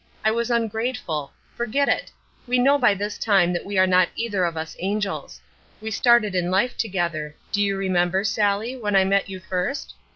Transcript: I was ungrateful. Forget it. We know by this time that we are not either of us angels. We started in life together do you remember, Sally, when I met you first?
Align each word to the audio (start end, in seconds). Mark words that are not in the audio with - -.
I 0.25 0.31
was 0.31 0.49
ungrateful. 0.49 1.31
Forget 1.53 1.87
it. 1.87 2.11
We 2.47 2.57
know 2.57 2.79
by 2.79 2.95
this 2.95 3.19
time 3.19 3.53
that 3.53 3.65
we 3.65 3.77
are 3.77 3.85
not 3.85 4.09
either 4.15 4.45
of 4.45 4.57
us 4.57 4.75
angels. 4.79 5.39
We 5.79 5.91
started 5.91 6.33
in 6.33 6.49
life 6.49 6.75
together 6.75 7.35
do 7.51 7.61
you 7.61 7.77
remember, 7.77 8.23
Sally, 8.23 8.75
when 8.75 8.95
I 8.95 9.03
met 9.03 9.29
you 9.29 9.39
first? 9.39 9.93